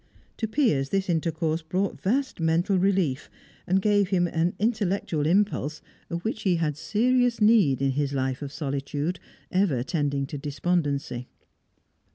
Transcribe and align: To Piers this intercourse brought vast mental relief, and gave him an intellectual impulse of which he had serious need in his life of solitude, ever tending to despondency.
To 0.37 0.47
Piers 0.47 0.89
this 0.89 1.11
intercourse 1.11 1.61
brought 1.61 2.01
vast 2.01 2.39
mental 2.39 2.79
relief, 2.79 3.29
and 3.67 3.79
gave 3.79 4.07
him 4.09 4.25
an 4.25 4.55
intellectual 4.57 5.27
impulse 5.27 5.83
of 6.09 6.25
which 6.25 6.41
he 6.41 6.55
had 6.55 6.75
serious 6.75 7.39
need 7.39 7.83
in 7.83 7.91
his 7.91 8.11
life 8.11 8.41
of 8.41 8.51
solitude, 8.51 9.19
ever 9.51 9.83
tending 9.83 10.25
to 10.25 10.39
despondency. 10.39 11.27